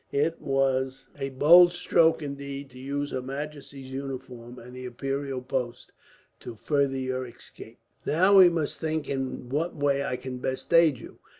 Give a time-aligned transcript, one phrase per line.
[0.13, 5.91] It was a bold stroke, indeed, to use her majesty's uniform and the imperial post
[6.39, 7.77] to further your escape.
[8.03, 11.19] "Now we must think in what way I can best aid you.